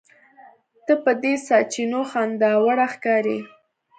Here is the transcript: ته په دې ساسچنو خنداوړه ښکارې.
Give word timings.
ته 0.85 0.93
په 1.03 1.11
دې 1.21 1.33
ساسچنو 1.47 2.01
خنداوړه 2.11 2.87
ښکارې. 2.93 3.39